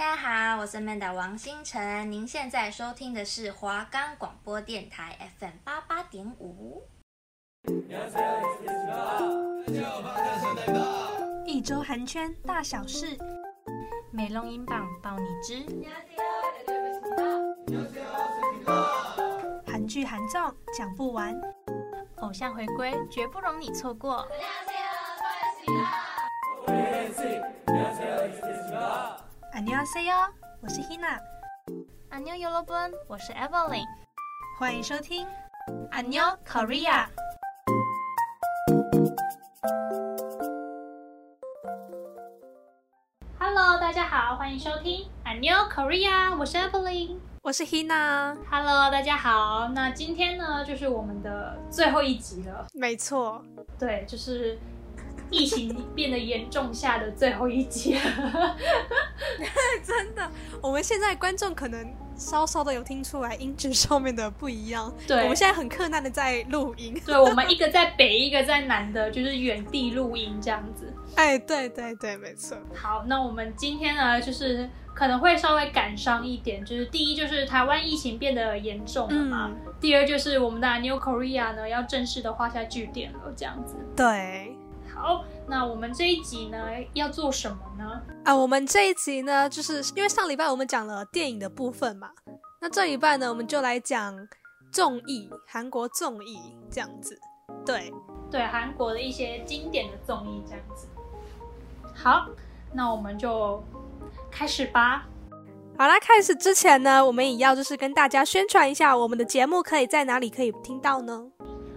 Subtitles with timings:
[0.00, 6.82] 大家好，我是 Manda 王星辰，您现在收听的是华冈广播电台 FM 八八点五。
[11.44, 13.14] 一周韩圈大小事，
[14.10, 15.66] 美容音榜报你知。
[19.66, 20.40] 韩剧韩综
[20.78, 21.38] 讲不完，
[22.22, 24.26] 偶像回归绝不容你错过。
[29.59, 33.85] 안녕하세요，我是 Hina。안녕여러분，我是 Evelyn。
[34.59, 35.25] 欢迎收听
[35.91, 37.07] 안녕 Korea。
[43.39, 49.69] Hello，大家好，欢迎收听안녕 Korea，我是 Evelyn，我是 Hina。Hello，大家好。
[49.69, 52.67] 那今天呢，就是我们的最后一集了。
[52.73, 53.43] 没错，
[53.79, 54.57] 对，就是。
[55.30, 57.96] 疫情变得严重下的最后一集，
[59.84, 60.30] 真的，
[60.60, 64.92] 我们现在观众可能稍稍的有听出来音质上面的不一样。
[65.06, 67.00] 对，我们现在很困难的在录音。
[67.06, 70.92] 对，我们一个在北，一个在南的，就是原地录音这样子。
[71.14, 72.58] 哎，对对对，没错。
[72.74, 83.76] 好，那我们今天呢，就是可能会稍微感伤一点，就是第一就是台湾疫情变得严重了嘛，嗯、第二就是我们的 New Korea 呢要正式的画下句点了，这样子。
[83.96, 84.56] 对。
[85.00, 86.58] 好，那我们这一集呢
[86.92, 88.02] 要做什么呢？
[88.22, 92.10] 啊，我们这一集呢，就是因为上礼拜我们讲了电影的部分嘛，
[92.60, 94.14] 那这一半呢，我们就来讲
[94.70, 96.38] 综艺，韩国综艺
[96.70, 97.18] 这样子。
[97.64, 97.90] 对，
[98.30, 100.86] 对，韩国的一些经典的综艺这样子。
[101.94, 102.28] 好，
[102.74, 103.64] 那我们就
[104.30, 105.06] 开始吧。
[105.78, 111.30] 好啦，开始之前呢，我们也要就是跟大家宣传一下，我们的节目可以在哪里可以听到呢？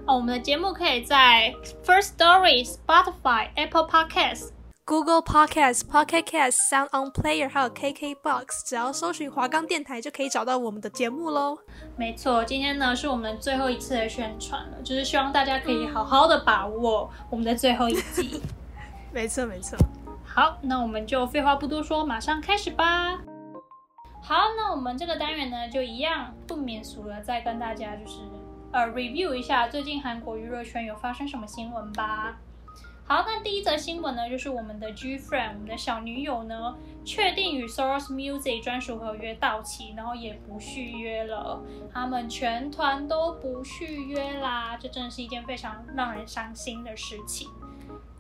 [0.06, 1.54] 哦，我们的节目可以在
[1.86, 4.50] First Story、Spotify、Apple Podcasts、
[4.84, 11.58] Google Podcasts、Pocket Casts、Sound On Player，还有 KK Box，只要搜寻华冈电台就可以找到我们的节目喽。
[11.96, 18.42] 没错，今天呢是我们最后一次的宣传了，就是希望大家可以好好的把握我们的最后一集。
[19.14, 19.78] 没错，没错。
[20.26, 23.18] 好，那我们就废话不多说，马上开始吧。
[24.22, 28.18] 好，那我们这个单元呢，就一样不免俗了，再跟大家就是。
[28.74, 32.36] 呃，review 一下最近韩国娱乐圈有发生什么新闻吧。
[33.06, 36.76] 好，那第一则新闻呢，就是我们的 Gfriend，我们的小女友呢，
[37.06, 41.62] 确定与 Source Music 专属合约到期，然后也不续约了。
[41.94, 47.48] 他们全团都不续约啦，这真的是一件非常让人伤心的事情。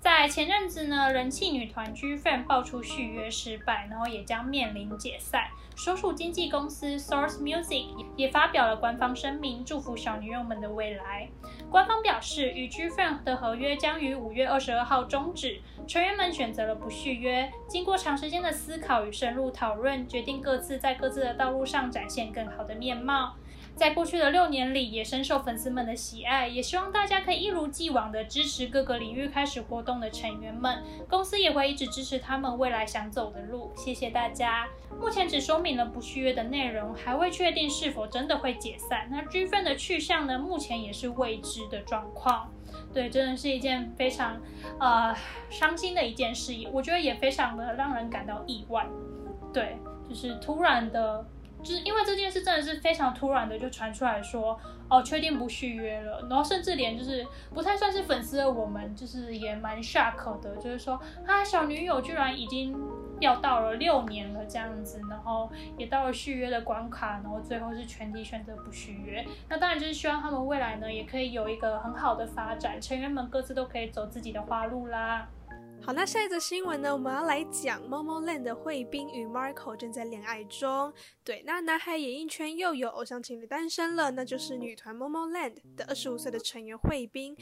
[0.03, 5.45] 在前阵子呢，人气女团 Gfriend 爆出续约失败，然后也将面临解散。
[5.77, 7.85] 所属经纪公司 Source Music
[8.17, 11.29] 也发表了官方声明，祝福小女友们的未来。
[11.69, 17.49] 官方表示，与 Gfriend 的合约将于五月二十二号终止，成员们选择了不续约。
[17.69, 23.37] 经过长时间的思考与深入讨论，决定各自在各自的道路上展现更好的面貌。
[23.75, 30.84] 在过去的六年里，也深受粉丝们的喜爱，也希望大家可以一如既往的支持各个领域开始活动的成员们。
[31.09, 33.72] 公司也会一直支持他们未来想走的路。
[33.75, 34.67] 谢谢大家。
[35.01, 39.07] 目前只说明了不续约的内容，还未确定是否真的会解散。
[39.12, 40.38] 那 G-FAN 的去向呢？
[40.38, 42.51] 目前也是未知的状况。
[42.94, 44.39] 对，真的是一件非常
[44.79, 45.16] 呃
[45.50, 48.85] 伤心的一件事，我觉得也非常的让人感到意外。
[49.51, 51.25] 对，就是突然的。
[51.63, 54.59] 就是因为这件事真的是非常突然的就传出来说，
[54.90, 62.75] 哦，确定不续约了，然后甚至连就是不太算是粉丝的我们，就是也蛮 shock 的，就是说啊，小女友居然已经
[63.19, 69.25] 要到了六年了这样子，然后也到了续约的关卡，然后最后是全体选择不续约。
[69.47, 75.28] 那当然就是希望他们未来呢也可以有一个很好的发展，成员们各自都可以走自己的花路啦。
[75.85, 76.94] 好，那下一则新闻呢？
[76.94, 80.94] 我们要来讲 MOMOLAND 的惠彬与 Marco 正在恋爱中。
[81.25, 87.35] 对，那南海演艺圈又有偶像情侣诞生了，那就是女团 MOMOLAND 的二十五岁的成员惠彬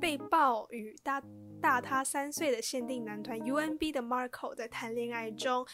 [0.00, 1.22] 被曝与大
[1.62, 5.64] 大他三岁的限定男团 UNB 的 Marco 在谈恋爱中。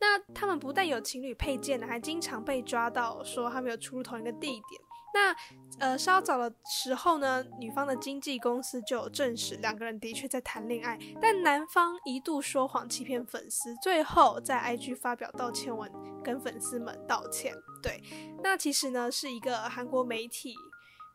[0.00, 4.87] 那他们不但有情侣配件呢，还经常被抓到说他们有出入同一个地点。
[5.18, 5.34] 那
[5.80, 15.90] 呃，稍早的时候呢，女方的经纪公司就有证实两个人的确在谈恋爱，但男方一度说谎欺骗粉丝，最后在 IG 发表道歉文
[16.22, 17.52] 跟粉丝们道歉。
[17.82, 18.00] 对，
[18.42, 20.54] 那其实呢是一个韩国媒体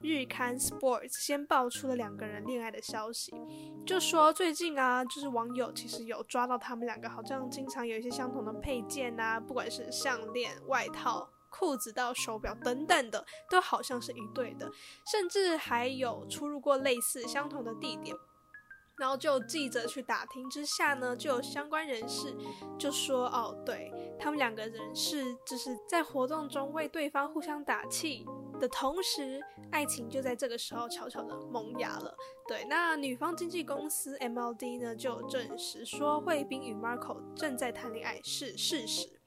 [0.01, 3.33] 日刊 Sports 先爆出了两个人恋爱的消息，
[3.85, 11.29] 就说最近啊，就是网友其实有抓到他们两个好像经常有一些相同的配件啊，不管是项链、外套。
[11.55, 14.67] 裤子到手表等等的，都好像是一对的，
[15.11, 18.15] 甚至还有出入过类似相同的地点。
[18.95, 22.31] 然后就记者去打听之下呢，就有相关人士
[22.77, 28.23] 就说，哦，对，他们两个人是就是在活动中为对方互相打气
[28.59, 29.41] 的同时，
[29.71, 32.15] 爱情就在这个时候悄悄的萌芽了。
[32.47, 39.19] 对，那女方经纪公司 MLD 呢就证实说，惠彬与 Marco 正在谈恋爱是事实，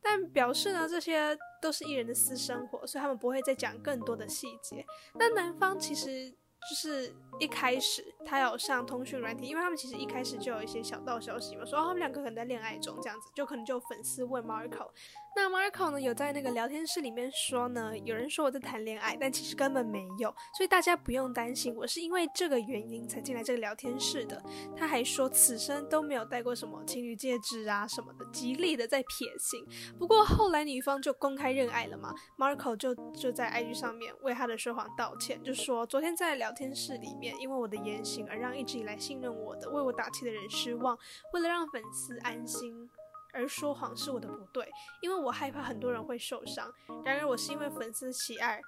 [0.00, 4.84] 但表示呢这些都是艺人的私生活，所以他们不会再讲更多的细节。
[5.14, 6.34] 那男方其实。
[6.70, 14.88] 就是一开始他有上通讯软体，因为他们其实一开始就有一些小道消息嘛，说他们两个可能在恋爱中这样子，就可能就粉丝问 Marco。
[15.34, 24.42] 那 Marco 呢，有在那个聊天室里面说呢，有人说我在谈恋爱，但其实根本没有，所以大家不用担心，我是因为这个原因才进来这个聊天室的。
[24.76, 29.66] 他还说此生都没有戴过什么情侣戒指啊什么的，极力的在撇清。
[29.98, 40.96] 不过后来女方就公开认爱了嘛，Marco 就就在 IG 上面为他的说谎道歉，就说昨天在聊天室里面，因为我的言行而让一直以来信任我的、为我打气的人失望，
[41.32, 42.90] 为了让粉丝安心。
[43.32, 44.68] 而说谎是我的不对，
[45.00, 46.70] 因为我害怕很多人会受伤。
[47.04, 48.60] 然而我是因为粉丝喜爱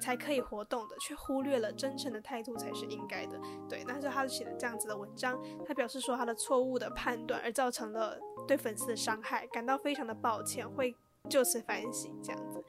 [0.00, 3.38] 才可以活动的，却忽略了真诚的态度才是应该的。
[3.68, 10.94] 对，那时候他写了这样子的文章，他表示说他的错误的判断而造成了对粉丝的伤害，感到非常的抱歉，会
[11.28, 12.62] 就此反省这样子。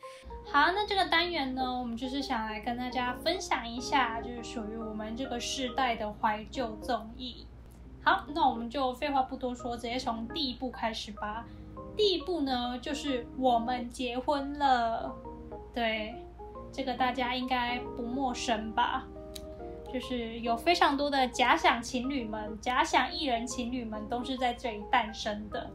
[0.46, 7.48] 好，那这个单元呢，我们就是想来跟大家分享一下，就是属于我们这个世代的怀旧综艺。
[8.04, 11.46] 好，那我们就废话不多说，直接从第一步开始吧。
[11.96, 15.14] 第一步呢，就是我们结婚了。
[15.74, 16.16] 对，
[16.72, 19.06] 这个大家应该不陌生吧？
[19.94, 25.70] 就是有非常多的假想情侣们、假想艺人情侣们，都是在这里诞生的。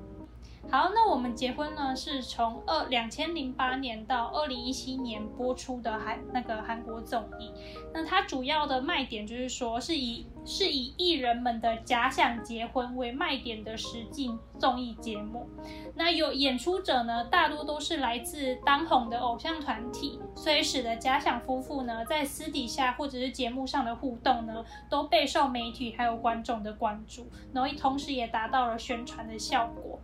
[0.68, 7.52] 好，那我们结婚呢，是从二两千零八年到二零一七年播出的韩那个韩国综艺。
[7.94, 15.48] 那它主要的卖点就是说，是以是以艺人们的假想结婚为卖点的实境综艺节目。
[15.94, 30.00] 那有演出者呢，大多都是来自当红的偶像团体，所以使得假想夫妇呢，在私底下或者是节目上的互动呢，都备受媒体还有观众的关注，然后同时也达到了宣传的效果。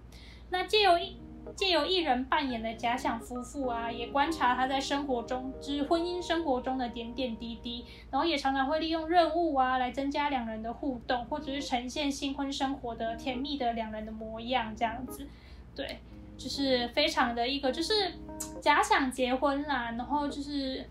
[0.53, 1.17] 那借由一
[1.57, 15.27] 借由一人扮演的假想夫妇啊，也观察他在生活中，之婚姻生活中的点点滴滴，然后也常常会利用任务啊来增加两人的互动，或者是呈现新婚生活的甜蜜的两人的模样，这样子，
[15.75, 15.99] 对，
[16.39, 18.13] 就是非常的一个就是
[18.61, 20.89] 假想结婚啦，然后就是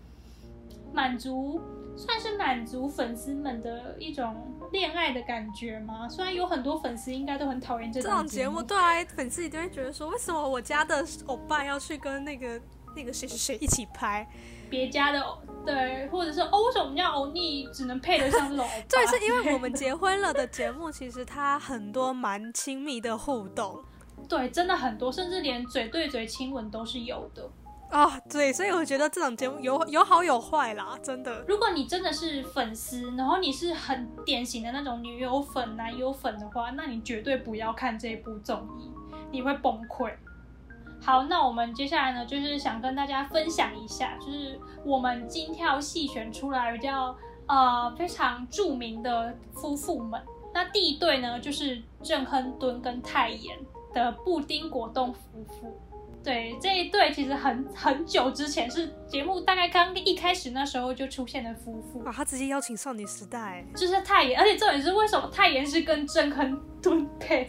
[0.92, 1.60] 满足。
[1.96, 4.34] 算是满足粉丝们的一种
[4.72, 6.08] 恋爱的感觉吗？
[6.08, 12.60] 虽然有很多粉丝应该都很讨厌这种节目，对啊，粉丝一定会觉得说，为什么我家的欧巴要去跟那个
[12.96, 14.26] 那个谁谁谁一起拍
[14.70, 15.38] 别家的欧？
[15.64, 18.86] 对，或者是哦，为什么我们家欧尼只能配得上这种欧巴？
[18.88, 23.80] 对，是因为我们结婚了的节目，其实它很多蛮亲密的互动，
[24.28, 27.48] 对，真的很多，甚至连嘴对嘴亲吻都是有的。
[27.92, 31.44] 啊、对，所以我觉得这种节目有有好有坏啦，真的。
[31.46, 38.90] 如果你真的是粉丝，然后你是很典型的那种女友粉、男友粉的话，那你绝对不要看这部综艺，
[39.30, 40.10] 你会崩溃。
[41.02, 47.14] 好，那我们接下来呢，就是想跟大家分享一下，就是我们精挑细选出来比较
[47.46, 50.18] 呃非常著名的夫妇们。
[50.54, 53.58] 那第一对呢，就是郑亨敦跟泰妍
[53.92, 55.78] 的布丁果冻夫妇。
[56.24, 67.48] 对，这一对其实很很久之前是节目大概刚一开始那时候就出现的夫妇啊，他直接邀请少女时代，就是泰妍，而且重点是为什么泰妍是跟郑亨敦配，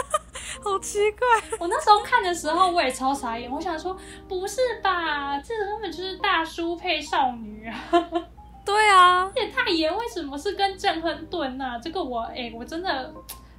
[0.64, 1.26] 好奇怪。
[1.60, 3.94] 我那时候看的时候我也超傻眼，我想说
[4.26, 7.90] 不是吧，这根本就是大叔配少女啊。
[8.64, 11.78] 对啊，而且泰妍为什么是跟郑亨敦呢？
[11.82, 13.12] 这个我哎，我真的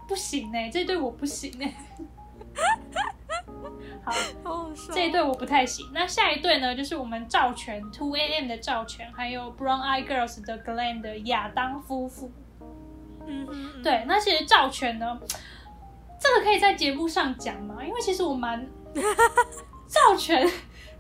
[0.08, 1.72] 不行哎，这对我不行哎。
[4.04, 4.12] 好，
[4.44, 5.90] 好这一对我不太行。
[5.94, 12.32] 那下一对呢，就是我们赵权 Two AM 的赵权，还有 Brown Eye Girls 的 Glam 的亚当夫妇。
[13.28, 14.04] 嗯嗯，对。
[14.08, 15.20] 那其实赵权呢，
[16.20, 17.84] 这个可以在节目上讲吗？
[17.84, 18.68] 因为其实我蛮
[19.88, 20.46] 赵权，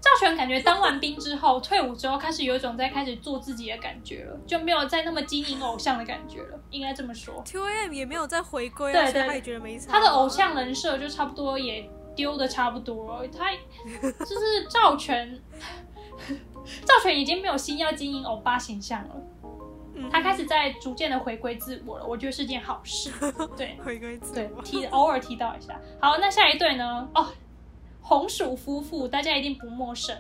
[0.01, 7.43] 赵权感觉当完兵之后退伍之后，开始有一种在开始做自己的感觉了，就没有再那么经营偶像的感觉了，应该这么说。
[7.45, 9.77] Two AM 也没有再回归，对对，他也觉得没。
[9.79, 11.87] 他的偶像人设就差不多也。
[12.15, 13.51] 丢的差不多，他
[14.01, 15.39] 就是赵全，
[16.85, 19.15] 赵全已经没有心要经营欧巴形象了，
[20.11, 23.11] 他开始在逐渐的回归自我了，我觉得是件好事。
[23.57, 25.79] 对，回归自我，对，提偶尔提到一下。
[25.99, 27.07] 好，那下一对呢？
[27.13, 27.27] 哦，
[28.01, 30.15] 红薯夫妇，大家一定不陌生，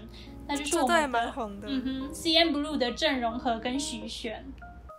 [0.47, 4.45] 那就是我们红的，嗯哼，CNBLUE 的郑容和跟徐玄，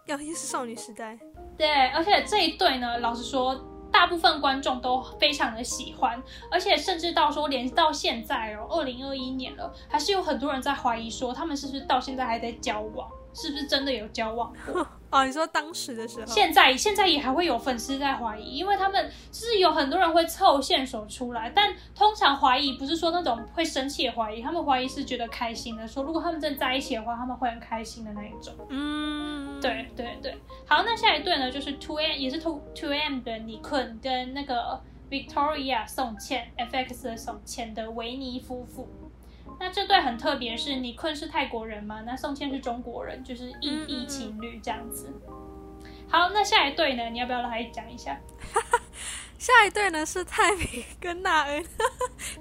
[0.06, 1.18] 要也是少女时代。
[1.58, 3.72] 对，而且这一对呢，老实说。
[3.96, 13.08] 大部分观众都非常的喜欢，而且甚至到说，连到现在哦，二零二一年了，还是有很多人在怀疑说，他们是不是到现在还在交往。
[13.32, 14.86] 是不是真的有交往过？
[15.08, 28.52] 哦，你说当时的时候，现在现在也还会有粉丝在怀疑，因为他们就是有很多人会凑线索出来，但通常怀疑不是说那种会生气的怀疑，他们怀疑是觉得开心的，说如果他们真的在一起的话，他们会很开心的那一种。
[28.68, 30.36] 嗯，对对对。
[30.66, 38.88] 好，那下一对呢，就是 Two M 也是 Two Two M 的尼坤跟那个 Victoria 宋茜 FX 的宋茜的维尼夫妇。
[39.58, 42.02] 那这对很特别，是尼坤是泰国人吗？
[42.06, 45.12] 那宋茜是中国人，就是异地情侣这样子。
[46.08, 47.04] 好，那下一对呢？
[47.10, 48.18] 你要不要来讲一下？
[49.38, 51.64] 下一对呢是泰米跟娜恩，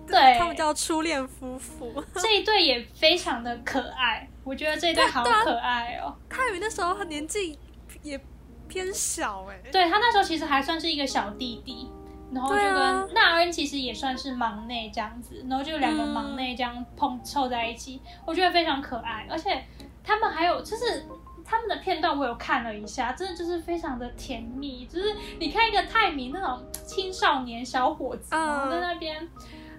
[0.07, 2.03] 对，他们叫初恋夫妇。
[2.15, 6.15] 这一对也非常的可爱，我觉得这一对好可爱哦。
[6.29, 7.59] 泰米那时候他年纪
[8.01, 8.19] 也
[8.67, 11.89] 偏小哎，对，他那时候其实还算是一个小弟弟。
[12.31, 19.27] 然后就跟纳恩其实也算是忙内这样子，然后就两个忙内这样碰凑在一起，我觉得非常可爱。
[19.29, 19.63] 而且
[20.03, 21.05] 他们还有就是
[21.43, 29.27] 他们的片段我有看了一下，真的就是非常的甜蜜，就是你看一个泰米那种青少年小伙子，然后在那边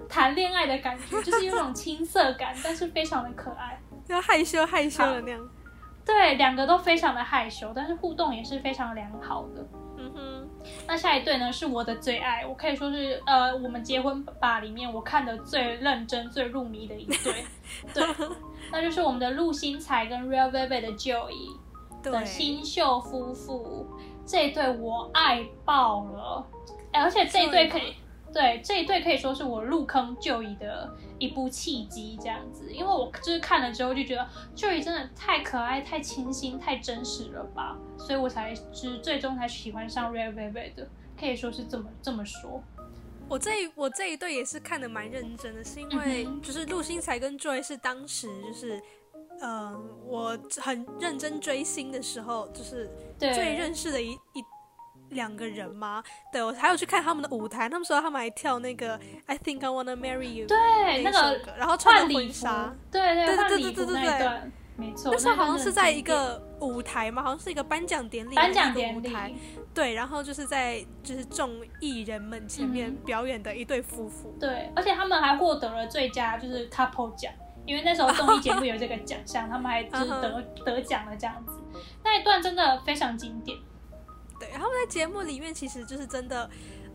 [0.08, 5.40] 谈恋爱的感觉，就是有种青涩感， 但是非常的可爱，要害羞害羞的那样。
[6.04, 9.66] 对，两个都非常的害羞，但是互动也是非常良好的。
[9.98, 10.45] 嗯哼，
[10.86, 17.44] 那下一对呢，是我的最爱，我可以说是呃，我们结婚吧里面我看的最认真、最入迷的一对。
[17.92, 18.04] 对，
[18.70, 21.56] 那就是我们的陆星材跟 Real Velvet 的 Joey
[22.02, 23.86] 的新秀夫妇，
[24.24, 26.46] 这一对我爱爆了，
[26.92, 27.94] 而且这一对可以。
[28.36, 40.86] 对，这一对可以说是我入坑 Joey 的一部契机，这样子，因为我就是看了之后就觉得 Joey 真的太可爱、太清新、太真实了吧，所以我才就是最终才喜欢上 Red Velvet 的，
[41.18, 42.62] 可以说是这么这么说。
[43.26, 48.76] 我这一我这一对也是看的蛮认真的，是因为就是陆星材跟 Joey 是当时就是，
[49.40, 54.44] 嗯、呃，我很认真追星的时候，就是最认识的一一。
[55.10, 56.02] 两个人吗？
[56.32, 62.74] 对我还有去看他们的舞台他们说他们还跳那个 i think i wanna marry you 对那个然后穿的婚纱。
[62.90, 64.28] 对对对对对对对
[64.78, 69.10] 没错那时候好像是在一个舞台嘛好像是一个颁奖典礼颁奖典礼。
[69.72, 74.34] 对然后就是在就是众艺人们前面表演的一对夫妇。
[74.38, 77.32] 对而且他们还获得了最佳就是 couple 奖
[77.64, 81.52] 因为那时候 综艺节目有这个奖项他们还就是得得奖了这样子。
[82.04, 83.56] 那一段真的非常经典。
[84.38, 86.48] 对，他们在节目里面其实就是真的，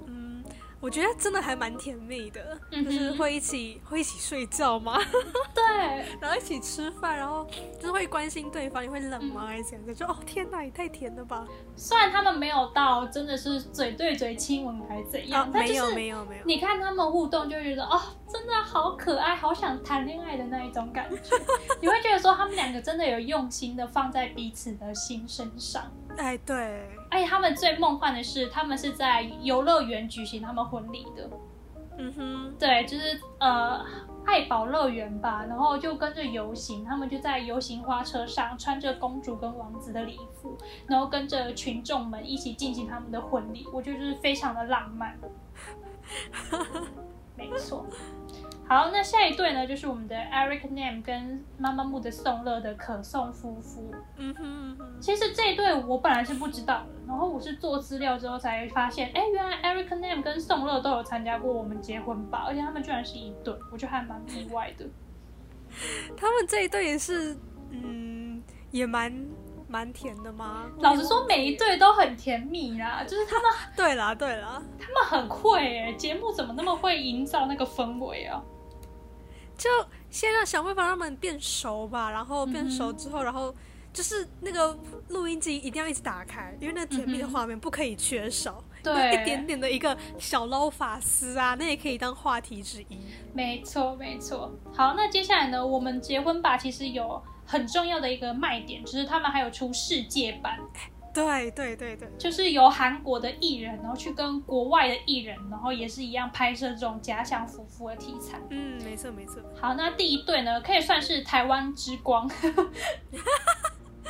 [0.08, 0.44] 嗯，
[0.80, 5.00] 我觉得真的还蛮甜蜜的，嗯、就是会一起会一起睡觉吗？
[5.54, 7.48] 对，然后一起吃饭，然后
[7.80, 9.46] 就是会关心对方，你会冷吗？
[9.48, 9.96] 还是怎样？
[9.96, 11.46] 就哦天哪，也太甜了吧！
[11.76, 18.00] 虽然他们没有到真的是嘴对嘴亲吻还是怎样，哦、但是没有没有没有，你看他们互动就觉得哦，
[18.32, 21.18] 真的好可爱，好想谈恋爱的那一种感觉。
[21.82, 25.92] 你会觉得说他们两个真的有用心的放在彼此的心身上。
[26.18, 26.90] 哎，对。
[27.10, 31.30] 哎，他们最梦幻的是，他们是在游乐园举行他们婚礼的。
[31.98, 33.86] 嗯哼，对，就是呃
[34.26, 43.68] 爱宝乐园吧，然后就跟着游行，他们就在游行花车上，穿着公主跟王子的礼服，然后跟着群众们一起进行他们的婚礼。
[43.74, 45.18] 我觉得就是非常的浪漫。
[47.36, 47.86] 没错。
[48.72, 53.94] 好，那下一对呢，就是我们的 Eric Nam 跟妈妈木的宋乐的可颂夫妇。
[54.16, 64.86] 嗯哼嗯哼，其实这一对我本来是不知道的，然后我是做资料之后才发现，哎，原来 Eric Nam 跟宋乐都有参加过我们结婚吧，而且他们居然是一对，我觉得还蛮意外的。
[66.16, 67.38] 他们这一对也是，
[67.72, 69.14] 嗯，也蛮
[69.68, 70.72] 蛮甜的吗？
[70.80, 73.52] 老实说，每一对都很甜蜜啦，就是他们。
[73.76, 78.42] 对啦对啦，他们很会哎，节目怎么那么会营造那个氛围啊？
[79.62, 79.70] 就
[80.10, 83.54] 先让想办法让他们变熟吧，然后变熟之后，嗯、然后
[83.94, 84.76] 就是那个
[85.10, 88.64] 录音机一定要一直打开，因为那甜蜜的画面不可以缺少。
[88.82, 92.98] 对、嗯，一点点的一个小捞法丝啊，那也可以当话题之一。
[93.36, 94.52] 没错，没错。
[94.76, 100.58] 好，那接下来呢，我们结婚吧，其实有很重要的一个卖点，就是他们还有出世界版。
[101.14, 108.40] 对对对对，就是由韩国的艺人，然后去跟国外的艺人，然后也是一样拍摄这种假想夫妇的题材。
[108.50, 109.42] 嗯，没错没错。
[109.60, 112.30] 好，那第一对呢，可以算是台湾之光。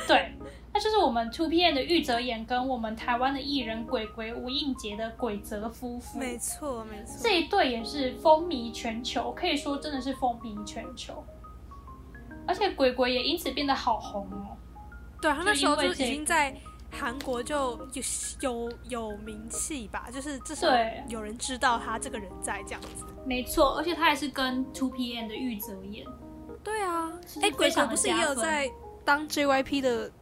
[0.06, 0.32] 对，
[0.72, 6.18] 那就是我们 Two PM 的玉泽演跟我们台湾的艺人鬼鬼吴映洁的鬼泽夫妇。
[6.18, 11.24] 没错没错，这一对也是风靡全球，可以说真的是风靡全球。
[12.46, 14.56] 而且鬼鬼也因此变得好红哦。
[15.20, 16.56] 对，他那时候就已经在。
[16.92, 17.56] 韩国就
[17.94, 18.02] 有
[18.40, 20.68] 有有名气吧，就是至少
[21.08, 23.04] 有人知道他这个人在这样子。
[23.26, 26.06] 没错，而且他也是跟 Two PM 的玉泽演。
[26.62, 28.70] 对啊，哎，鬼鬼不是也有在
[29.04, 30.12] 当 JYP 的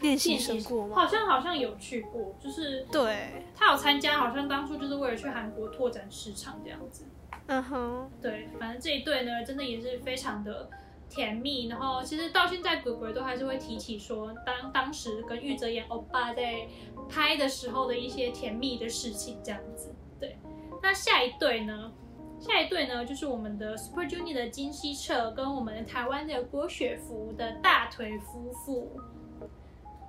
[0.00, 0.94] 练习生过吗？
[0.94, 7.06] 好像好像有去过，就是对，他有参加，好像当初就是为了去韩国拓展市场这样子。
[7.46, 10.68] 嗯哼，对，反正这一对呢，真的也是非常的
[11.08, 11.68] 甜蜜。
[11.68, 16.66] 然后其实到现在，鬼鬼都还是会提起说，当当时跟玉泽演欧巴在
[17.08, 19.94] 拍的时候的一些甜蜜的事情这样子。
[20.20, 20.38] 对，
[20.82, 21.92] 那下一对呢？
[22.38, 29.00] 下一对呢，就是我们的 Super Junior 的金希澈跟我们的台湾的郭雪芙的大腿夫妇。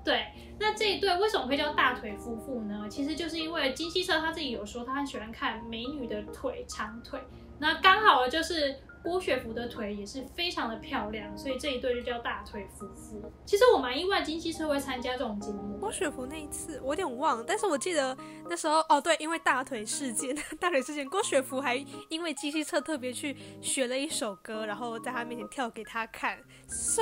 [0.04, 0.28] 对，
[0.60, 2.88] 那这一对为什么会叫大腿夫妇呢？
[2.90, 7.20] 其实就是因为金希澈他自己有说，他很喜欢看美女的腿，长腿。
[7.60, 8.76] 那刚好就是。
[9.08, 13.32] 郭雪芙的腿也是非常的漂亮，所以这一对就叫大腿夫妇。
[13.46, 15.78] 其实我蛮意外金希澈会参加这种节目。
[15.80, 18.16] 郭雪芙那一次我有点忘了，但是我记得
[18.50, 21.76] 那时候哦，对，因为大腿事件， 大腿事件，郭雪芙还
[22.10, 26.38] 因为金希澈特别去学了一首歌，然后在他面前跳给他看。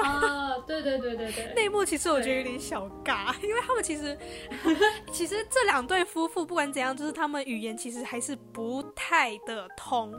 [0.03, 4.15] 啊，对对对对对，那一 幕其实我觉得有点小尬，因为他们其实
[5.11, 10.13] 其实这两对夫妇不管怎样，就是他们语言其实还是不太的通。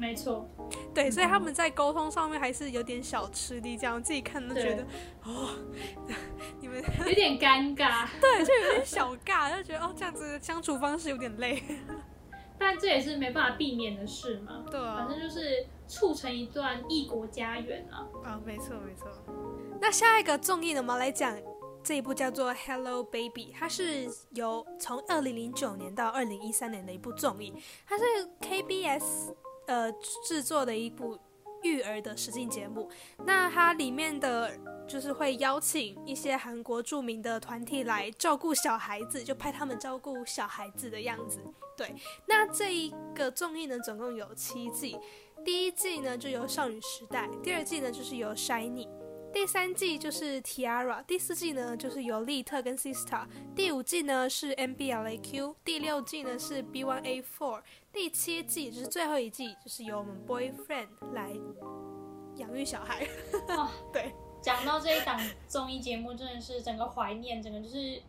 [0.00, 0.48] 没错，
[0.94, 4.82] 对，所以他们在沟通上面还是有点小吃力，这样自己看都觉得
[5.22, 5.50] 哦，
[6.58, 11.62] 你们 有点尴尬，对，就有点小尬，就觉得哦，这样子相处方式有点累，
[12.58, 14.64] 但这也是没办法避免的事嘛。
[14.70, 18.08] 对啊，反正就是促成一段异国家园啊。
[18.24, 19.06] 啊，没错没错。
[19.82, 21.36] 那下一个综艺呢，我们来讲
[21.84, 27.52] 这一部叫做《Hello Baby》，它是由从二零零九年到二零一三年的一部综艺，
[27.86, 28.04] 它是
[28.40, 29.34] KBS。
[29.66, 29.92] 呃，
[30.24, 31.18] 制作的一部
[31.62, 32.90] 育儿的实境节目，
[33.24, 34.50] 那它里面的
[34.88, 41.40] 就是会邀请一些韩国著名的团体来照顾小孩子，就拍他们照顾小孩子的样子。
[41.76, 41.94] 对，
[42.26, 44.98] 那这一个综艺呢，总共有七季，
[45.44, 48.88] 第一季呢就由少女时代，第二季呢就是由 Shiny，。
[49.32, 57.62] 第三季就是 Tiara，第四季呢就是由利特跟 Sistar，第五季呢是 MBLAQ，第六季呢是 B1A4，
[57.92, 61.30] 第七季就是最后一季，就是由我们 Boyfriend 来
[62.36, 63.06] 养育小孩。
[63.48, 64.12] 哦， 对，
[64.42, 68.02] 讲到这一档综艺节目，真的是整个怀念，整个就是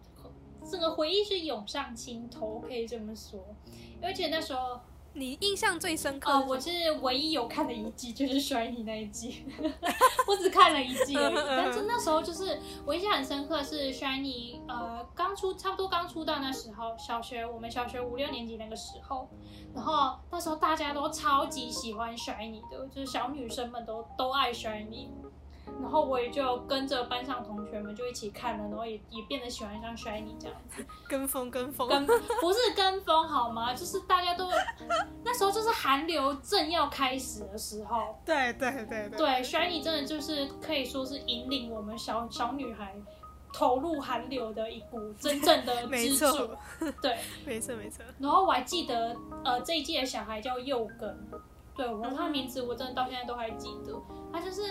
[0.69, 3.55] 整个回忆是涌上心头，可以这么说，
[4.01, 4.81] 而且那时候。
[5.13, 6.31] 你印象最深刻？
[6.31, 6.69] 哦，我是
[7.01, 9.43] 唯一有看的一季，就是 SHINee 那一季，
[10.25, 11.35] 我只看了一季而已。
[11.47, 19.27] 但是那时候就是我印象很深刻，是 SHINee 呃刚出，差不多刚出道那时候，小学我们小学五六年级那个时候，
[19.75, 25.09] 然后那时候大家都超级喜欢 SHINee 的，就是小女生们都都爱 SHINee。
[25.79, 33.73] 然后我也就跟着班上同学们就一起看了，然后也也变得喜欢上 SHINee 这样子，跟风跟风，跟不是跟风好吗？
[33.73, 34.47] 就是大家都
[35.23, 39.27] 那时候就是韩流正要开始的时候，对对对对，对。
[39.43, 42.95] SHINee 真的就是可以说是引领我们小小女孩
[43.53, 46.49] 投入韩流的一股真正的支柱，
[47.01, 48.03] 对， 没错没错。
[48.19, 51.27] 然后我还记得呃这一季的小孩叫佑根，
[51.75, 53.93] 对我他的名字我真的到现在都还记得，
[54.31, 54.61] 他就是。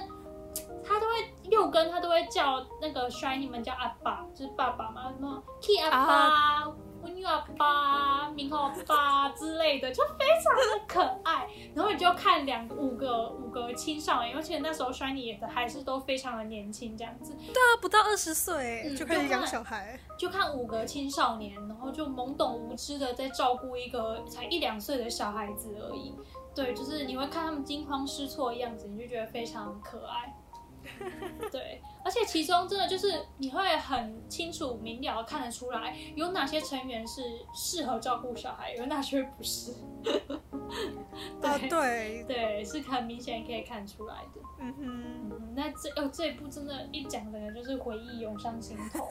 [0.85, 6.69] 他都会六根，他都会叫那个 SHINee 们叫阿爸，就是爸爸嘛，什么 Key 阿爸、
[7.03, 11.49] 温玉阿爸、明浩阿爸 之类的，就非常的可爱。
[11.75, 17.35] 然后你就看两五个五个青少年，而且那时候 SHINee 也还是都非常的年轻，这样子。
[17.35, 26.15] 对啊，不到二十岁、嗯、就可以养小孩就，就看五个青少年，然后就懵懂无知的在照顾一个才一两岁的小孩子而已。
[26.55, 30.35] 对，就是你会看他们惊慌失措的样子，你就觉得非常可爱。
[31.53, 37.23] 对，而且其中真的就是你会很清楚明了看得出来，有哪些成员是
[37.55, 39.73] 适合照顾小孩，有哪些不是。
[41.43, 44.41] 啊，对对，是很明显可以看出来的。
[44.59, 49.07] 嗯哼，嗯，那这哦这一部真的，一讲的就是回忆涌上心头。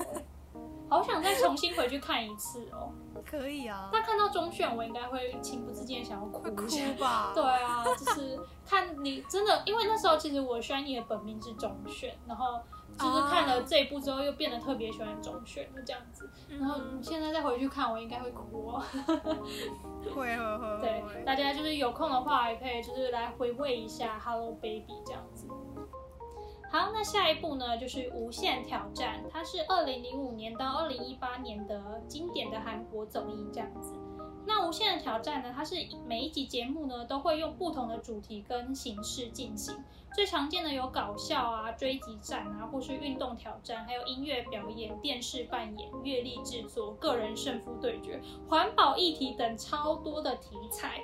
[0.89, 2.91] 好想再重新回去看一次哦！
[3.25, 6.39] 可以啊，但看到钟鉉，我应该会情不自禁想要哭。
[6.51, 6.65] 哭
[6.99, 7.31] 吧？
[7.35, 12.59] 对啊，就是看你真的，因为那时候其实我 SHINee 的本名是钟鉉，然后
[12.97, 16.29] 就是看了这一部之后，又变得特别喜欢钟鉉，就这样子。
[16.49, 18.83] 然后现在再回去看，我应该会哭哦。
[20.03, 20.81] 会会 会。
[20.81, 25.45] 对，大家就是有空的话，也可以就是来回味一下《Hello Baby》这样子。
[26.71, 33.95] 好，那下一部呢，就是《无限挑战》，它是二零零五年到二零一八年的经典的韩国综艺这样子。
[34.45, 35.75] 那无限的挑战呢，它是
[36.07, 39.83] 每一集节目呢都会用不同的主题跟形式进行。
[40.13, 51.01] 最常见的有搞笑啊、追击战啊，或是运动挑战，还有音乐表演、电视扮演、乐力制作、个人胜负对决、环保议题等超多的题材。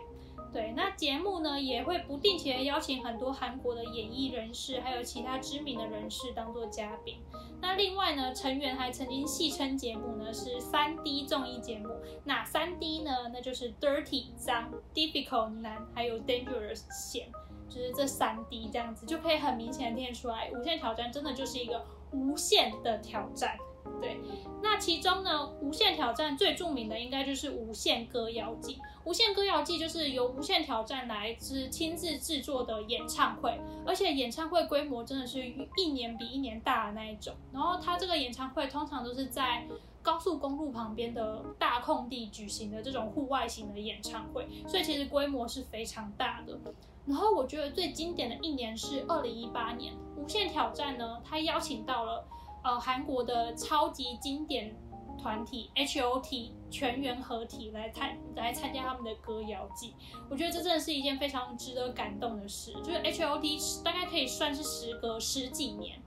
[0.56, 7.18] 对，那节目呢也会不定期的邀请很多韩国的演艺人士，还有其他知名的人士当做嘉宾。
[7.62, 11.90] 那另外呢，成员还曾经戏称节目呢是三 D 综艺节目。
[12.24, 13.12] 那三 D 呢？
[13.34, 17.28] 那就是 Dirty 脏、Difficult 难，还有 Dangerous 险，
[17.68, 23.58] 就是这三 D 这样子就可以很明显的听出来，无限挑战真的就是一个无限的挑战。
[24.02, 24.20] 对，
[24.62, 28.80] 那其中呢，无限挑战最著名的应该就是无限歌谣祭。
[29.04, 35.46] 无限歌谣祭就是由无限挑战来自亲自制作的演唱会，而且演唱会规模真的是
[35.78, 37.36] 一年比一年大的那一种。
[37.54, 39.68] 然后它这个演唱会通常都是在
[40.02, 46.60] 高速公路旁边的大空地举行的这种户外型的演唱会，所以其实规模是非常大的。
[47.06, 52.26] 然后我觉得最经典的一年是二零一八年，无限挑战呢，它邀请到了。
[52.66, 54.76] 呃，韩国的超级经典
[55.20, 59.94] 团体 H.O.T 全员合体来参来参加他们的歌谣季，
[60.30, 62.74] 我觉得这真的是一件非常值得感动的事。
[62.84, 66.02] 就是 H.O.T 大概可以算是时隔十几年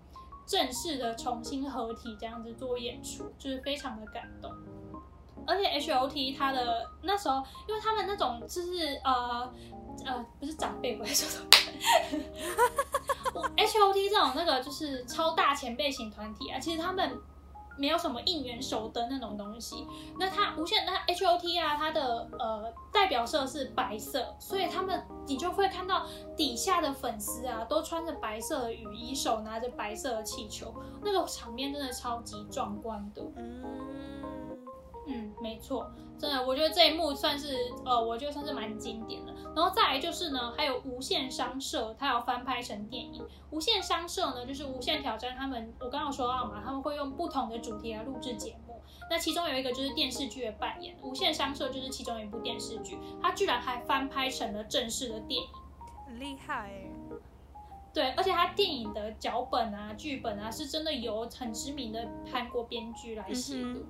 [0.46, 4.52] 正式的重新合体这样子做演出，就是非常的感动。
[5.48, 9.50] 而且 H.O.T 他的那时候，因为他们那种就是呃。
[10.06, 11.48] 呃，不是长辈，我在说什么？
[13.58, 17.18] H O T 这种那个就是超大前辈型团体啊，其实他们
[17.76, 19.84] 没有什么应援手灯那种东西。
[20.16, 26.06] 那他无限，那 H O T 啊，它的呃代表色是白色，所以他们你就会看到
[26.36, 33.20] 底下的粉丝啊，都穿着白色的雨衣，手拿着白色的气球，那个场面真的超级壮观的。
[33.36, 33.64] 嗯，
[35.40, 39.32] 没错，真的，我觉得这一幕算是，呃，我觉得算是蛮经典的。
[39.54, 43.24] 然后再来就是呢，还有无限商社，它要翻拍成电影。
[43.50, 48.80] 无限商社呢，就是无限挑战，他们我刚刚有说到嘛，他们会用不同的主题来录制节目。
[49.10, 55.48] 那其中有一个就是电视剧的扮演，无限商社就是其中一部电视剧，它居然还翻拍成了正式的电影，
[56.06, 56.90] 很厉害欸。
[57.94, 63.60] 对，而且它电影的脚本啊、剧本啊，是真的由很知名的韩国编剧来写的。
[63.62, 63.86] 嗯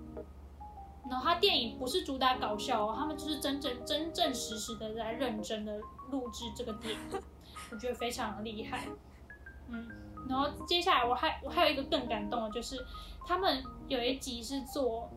[1.11, 7.21] 然后他电影不是主打搞笑哦，他们就是真正真正实实的在认真的录制这个电影，
[7.71, 8.87] 我觉得非常的厉害。
[9.69, 9.89] 嗯，
[10.29, 12.85] 然后接下来我还我还有一个更感动的，就是
[13.27, 15.11] 他们有一集是做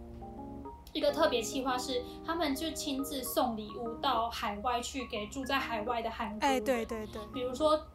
[0.93, 7.87] 一个特别企划，是他们就亲自送礼物到海外去给住在海外的韩国人，哎，对对对，比如说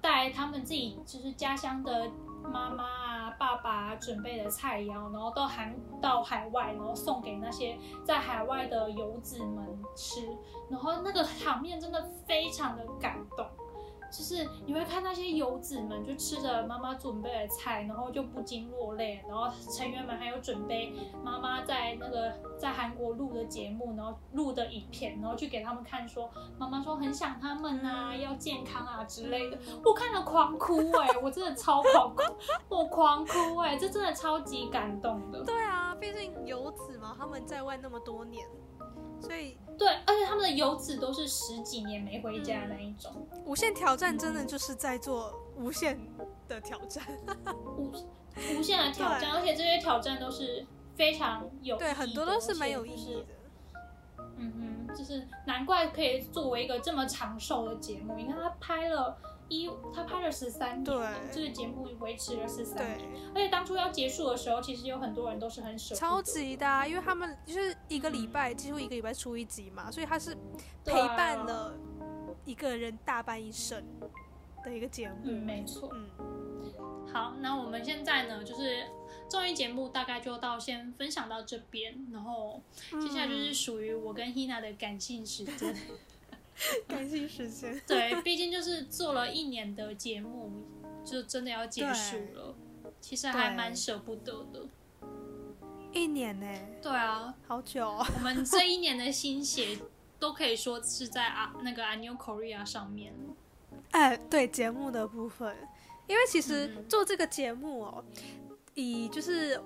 [0.00, 2.10] 带他们自己就是家乡的
[2.42, 3.03] 妈妈。
[3.38, 10.28] 爸爸准备的菜肴，然后到海到海外，然后送给那些在海外的游子们吃，
[10.70, 13.46] 然后那个场面真的非常的感动。
[14.16, 19.20] 就是你会看那些游子们就吃着妈妈准备的菜，然后就不禁落泪。
[19.28, 29.58] 然后成员们还有准备妈妈在那个在韩国录的节目，然后录的影片，然后去给他们看说，说妈妈说很想他们啊，要健康啊之类的。
[29.84, 32.22] 我看了狂哭哎、欸，我真的超狂哭，
[32.68, 35.42] 我狂哭哎、欸，这真的超级感动的。
[35.42, 38.46] 对啊，毕竟游子嘛，他们在外那么多年。
[39.24, 43.26] 所以对，而且他们的游子都是十几年没回家的那一种。
[43.44, 45.98] 无限挑战真的就是在做无限
[46.46, 47.02] 的挑战，
[47.76, 47.90] 无
[48.56, 53.26] 无限的挑战，而且这些挑战都是非常有意义的，对，很多都是蛮有意义的。
[54.36, 58.14] 嗯哼，就是难怪可以作为一个这么长寿的节目。
[58.16, 59.16] 你看他拍了。
[59.60, 70.36] 一，他拍了十三年，对，这个节目维持了十三年，而且当初要结束的时候，其实有很多人都是很舍超级的啊，因为他们就是一个礼拜，嗯，几乎一个礼拜出一集嘛，所以他是
[70.84, 71.74] 陪伴了
[72.44, 73.84] 一个人大半一生
[74.62, 76.08] 的一个节目，嗯，没错，嗯，
[77.12, 78.86] 好，那我们现在呢，就是
[79.28, 82.60] 综艺节目大概就到先分享到这边，然后
[83.00, 85.74] 接下来就是属于我跟 Hina 的感性时间。
[86.86, 90.50] 感性时间， 对，毕竟就是做了一年的节目，
[91.04, 92.54] 就真的要结束了，
[93.00, 94.66] 其实还蛮舍不得的。
[95.92, 96.46] 一年呢？
[96.82, 98.06] 对啊，好久哦。
[98.16, 99.78] 我们这一年的心血
[100.18, 103.14] 都可以说是在啊那个 Anew Korea 上面。
[103.90, 105.56] 哎，对节目的部分，
[106.06, 108.04] 因为其实做这个节目哦，
[108.74, 109.60] 以就是。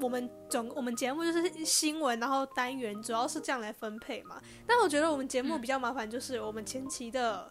[0.00, 4.40] 我们总我们节目就是新闻，然后单元主要是这样来分配嘛。
[4.66, 7.50] 但我觉得我们节目比较麻烦，就是我们前期的，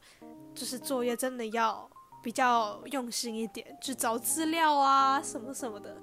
[0.56, 1.90] 就是作业真的要
[2.24, 5.96] 比较用心一点，去找资料啊什么什么的。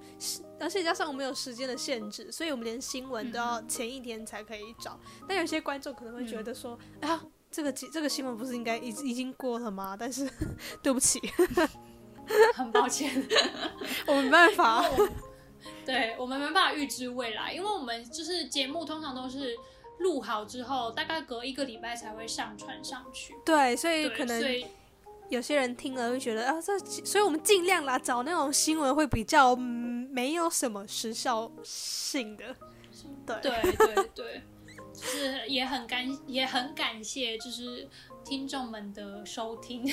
[0.58, 4.98] 而且加上我们有时间的限制，所以我们连新闻都要前一天才可以找。
[5.20, 10.30] 嗯、但有些观众可能会觉得说：“哎、嗯、呀，这个这个新闻不是应该已已经过了吗？”但是
[10.82, 11.20] 对不起，
[12.54, 13.26] 很抱歉，
[14.06, 14.84] 我没办法。
[15.84, 19.56] 对，我们没办法预知未来，因为我们就是节目通常都是
[19.98, 23.34] 录好之后，大概隔一个礼拜才会上传上去。
[23.44, 24.42] 对，所以可能。
[25.28, 32.44] 有些人听了会觉得啊，这所以我们尽量啦，找那种新闻会比较、嗯、没有什么时效性的。
[33.26, 34.42] 对对对对，
[34.94, 37.88] 就是也很感也很感谢，就是
[38.24, 39.84] 听众们的收听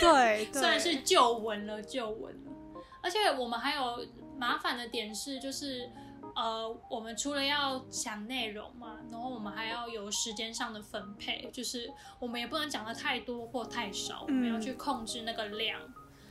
[0.00, 2.50] 对，算是旧闻了，旧闻了。
[3.06, 4.04] 而且我们还有
[4.36, 5.88] 麻烦的点是，就是。
[6.34, 15.80] 呃，我们除了要讲内容嘛，然后我们还要有时间上的分配，就是我们也不能讲的太多或太少，嗯，我们要去控制那个量。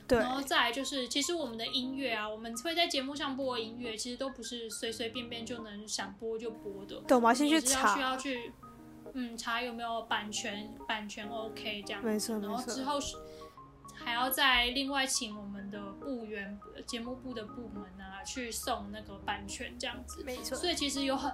[0.06, 7.02] 对，然后再来就是，其实我们的音乐啊，我们会在节目上播音乐，其实都不是随随便便就能想播就播的。
[7.08, 8.52] 对，我们要先去查，需要去
[9.14, 12.04] 嗯查有没有版权，版权 OK 这样。
[12.04, 13.16] 没错，然后之后是。
[14.06, 20.22] 还要再另外请我们的部员、节目部的部门啊，去送那个版权这样子。
[20.22, 20.56] 没错。
[20.56, 21.32] 所以其实有很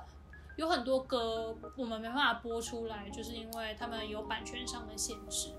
[0.56, 5.50] 有很多歌我们没办法播出来，就是因为他们有版权上的限制。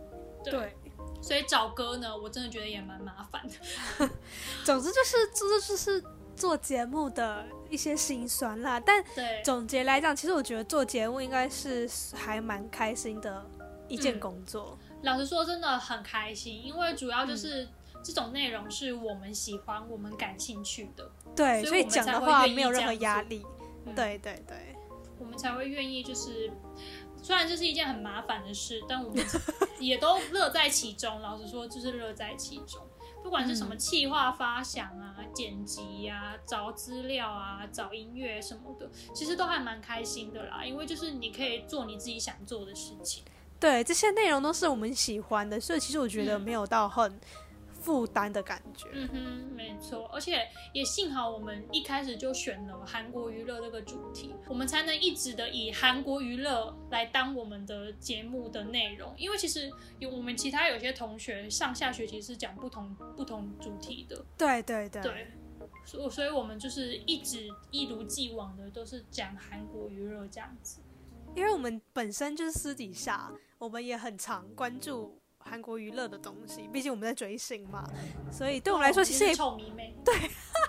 [0.44, 0.52] 对。
[0.54, 0.78] 对。
[1.22, 4.10] 所以找歌呢，我真的觉得也蛮麻烦的。
[4.66, 6.04] 总之就是，这就是
[6.36, 8.80] 做节目的一些辛酸啦。
[8.80, 9.04] 但
[9.44, 13.46] 总结来讲，其实我觉得做节目应该是还蛮开心的
[13.88, 14.76] 一件工作。
[14.82, 17.68] 嗯老实说，真的很开心，因为主要就是
[18.04, 23.46] 这种内容是我们喜欢、嗯、我们感兴趣的，对，所以讲的话没有任何压力。
[23.86, 24.76] 嗯、对对对，
[25.20, 26.02] 我们才会愿意。
[26.02, 26.50] 就是
[27.22, 29.26] 虽然这是一件很麻烦的事，但我们
[29.80, 31.22] 也都乐在其中。
[31.22, 32.82] 老实说，就是乐在其中。
[33.22, 40.64] 不管是什么企划发想啊、嗯、剪辑呀、啊、找资料啊、找音乐什么的，其实都还蛮开心的啦。
[40.64, 43.24] 因为就是你可以做你自己想做的事情。
[43.64, 47.18] 对，这些内容都是我们喜欢的，所以其实我觉得没有到很
[47.72, 48.90] 负担的感觉。
[48.92, 59.14] 嗯哼，没错，而且也幸好我们一开始就选了韩国娱乐这个主题，我们才能一直的以韩国娱乐来当我们的节目的内容。
[59.18, 64.26] 因为其实有我们其他有些同学上下学期是讲不同不同主题的。
[64.38, 65.02] 对对对。
[65.02, 65.28] 对，
[65.86, 70.82] 所所以我们就是一直一如既往的都是讲韩国娱乐这样子。
[71.36, 77.84] 因为我们本身就是私底下，我们也很常关注韩国娱乐的东西，毕竟我们在追星嘛，
[78.32, 79.96] 所以对我们来说其实也臭迷妹。
[80.06, 80.14] 对，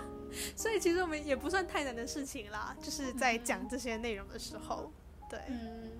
[0.55, 4.91] 所以其实我们也不算太难的事情啦，就是在讲这些内容的时候，
[5.29, 5.91] 对，嗯，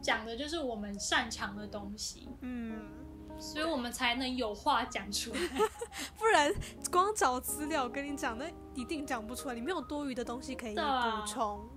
[0.00, 2.90] 讲的就是我们擅长的东西，嗯，
[3.38, 5.68] 所以我们才能有话讲出来，
[6.16, 6.52] 不然
[6.90, 10.80] 光找资料，跟你讲，那一定讲不出来，你没有多余的东西可以补
[11.26, 11.68] 充。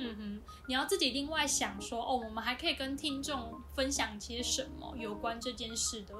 [0.00, 6.14] 嗯哼，你要自己另外想说哦，我们还可以跟听众分享些什么有关这件事的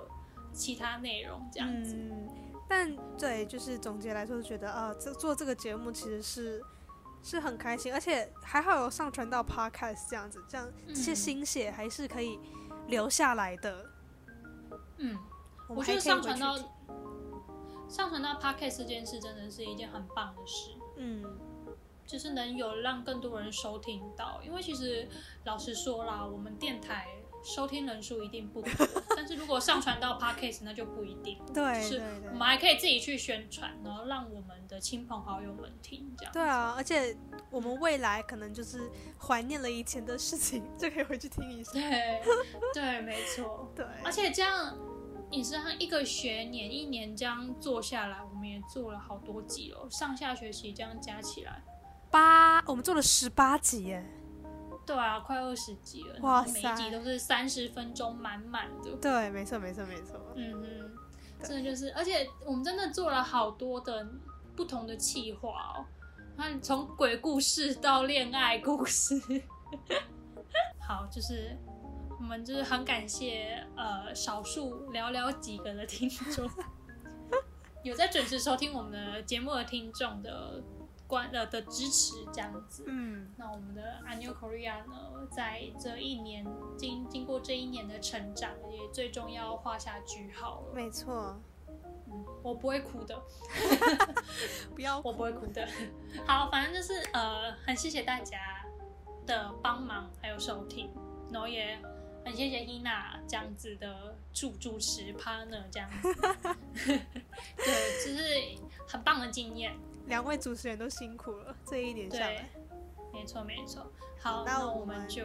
[0.52, 1.94] 其他内容，这样子。
[1.96, 2.28] 嗯，
[2.68, 6.62] 但对，就是总结来说，是觉得啊，这、呃、做这个节目其实是
[7.22, 12.38] 是很开心，而且还好有上传到 Podcast 这样子，这样这些心血还是可以
[12.88, 13.90] 留下来的。
[14.98, 15.18] 嗯，
[15.68, 16.56] 我，我觉得上传到
[17.88, 20.70] 上传到 Podcast 这件事真的是一件很棒的事。
[20.96, 21.24] 嗯。
[22.10, 25.06] 就是能有让更多人收听到，因为其实
[25.44, 27.06] 老实说啦，我们电台
[27.44, 28.72] 收听人数一定不多，
[29.16, 31.38] 但是如果上传到 Podcast 那就不一定。
[31.54, 36.32] 对，就是我们还可以自己去宣传，然后让我们的亲朋好友们听这样。
[36.32, 37.16] 对啊，而且
[37.48, 41.72] 我们未来可能就是怀念了以前的事情，就可以回去听一下。
[41.74, 42.20] 对，
[42.74, 43.70] 对，没错。
[43.76, 44.76] 对，而且这样，
[45.30, 51.62] 你是一个学年一年这样做下来，我们也做了好多集哦，上下学期这样加起来。
[52.10, 54.04] 八，我们做了十八集耶。
[54.86, 56.18] 对啊，快二十集了。
[56.22, 58.90] 哇塞，每一集都是三十分钟满满的。
[58.96, 60.20] 对，没错，没错，没错。
[60.34, 64.04] 嗯哼，真的就是，而且我们真的做了好多的
[64.56, 65.86] 不同的企划哦。
[66.36, 69.14] 看，从鬼故事到恋爱故事，
[70.80, 71.56] 好，就是
[72.18, 76.50] 我们就是很感谢呃少数寥寥几个的听众，
[77.84, 80.60] 有在准时收听我们的节目的听众的。
[81.10, 86.46] 关呃的支持这样子，嗯，那我们的 Annew Korea 呢，在这一年
[86.78, 90.72] 经经过这一年的成长，也最终要画下句号了。
[90.72, 91.36] 没错，
[92.06, 93.20] 嗯，我不会哭的
[94.76, 95.68] 不要，我不会哭的。
[96.24, 98.64] 好，反正就是呃，很谢谢大家
[99.26, 100.88] 的帮忙还有收听，
[101.32, 101.76] 然后也
[102.24, 106.14] 很谢谢伊娜这样子的主主持 partner 这样子，
[106.86, 109.76] 对，就是很棒的经验。
[110.10, 112.50] 两位主持人都辛苦了，这一年下来，
[113.12, 113.90] 没错没错。
[114.20, 115.22] 好，那我们就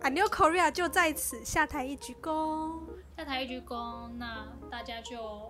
[0.00, 2.80] Annyeong Korea 就在此下台一鞠躬，
[3.16, 5.48] 下台一鞠躬，那大家就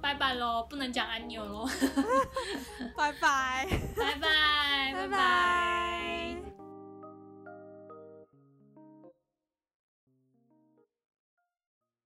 [0.00, 1.68] 拜拜喽，不能讲安妞喽，
[2.96, 6.19] 拜拜，拜拜，拜拜。